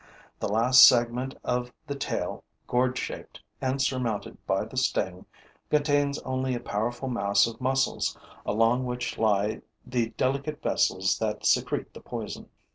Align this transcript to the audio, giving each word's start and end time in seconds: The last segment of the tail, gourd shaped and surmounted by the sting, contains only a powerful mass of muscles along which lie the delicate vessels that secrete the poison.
The 0.39 0.49
last 0.49 0.83
segment 0.83 1.35
of 1.43 1.71
the 1.85 1.93
tail, 1.93 2.43
gourd 2.65 2.97
shaped 2.97 3.39
and 3.61 3.79
surmounted 3.79 4.43
by 4.47 4.65
the 4.65 4.75
sting, 4.75 5.27
contains 5.69 6.17
only 6.23 6.55
a 6.55 6.59
powerful 6.59 7.07
mass 7.07 7.45
of 7.45 7.61
muscles 7.61 8.17
along 8.43 8.85
which 8.87 9.19
lie 9.19 9.61
the 9.85 10.09
delicate 10.17 10.59
vessels 10.63 11.19
that 11.19 11.45
secrete 11.45 11.93
the 11.93 12.01
poison. 12.01 12.49